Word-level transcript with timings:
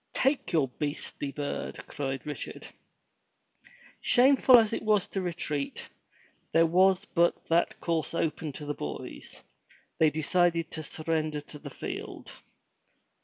"Take 0.13 0.51
your 0.51 0.67
beastly 0.79 1.31
bird," 1.31 1.85
cried 1.85 2.25
Richard. 2.25 2.67
Shameful 4.01 4.57
as 4.57 4.73
it 4.73 4.81
was 4.81 5.07
to 5.09 5.21
retreat, 5.21 5.87
there 6.53 6.65
was 6.65 7.05
but 7.05 7.45
that 7.49 7.79
course 7.79 8.15
open 8.15 8.51
to 8.53 8.65
the 8.65 8.73
boys. 8.73 9.43
They 9.99 10.09
decided 10.09 10.71
to 10.71 10.81
surrender 10.81 11.41
the 11.41 11.69
field. 11.69 12.31